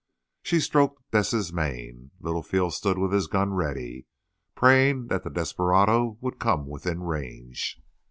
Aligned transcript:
She 0.41 0.59
stroked 0.59 1.03
Bess's 1.11 1.53
mane. 1.53 2.09
Littlefield 2.19 2.73
stood 2.73 2.97
with 2.97 3.11
his 3.11 3.27
gun 3.27 3.53
ready, 3.53 4.07
praying 4.55 5.09
that 5.09 5.23
the 5.23 5.29
desperado 5.29 6.17
would 6.21 6.39
come 6.39 6.65
within 6.65 7.03
range. 7.03 7.79